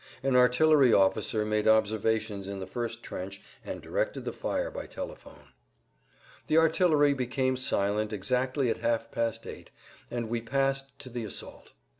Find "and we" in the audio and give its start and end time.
10.17-10.41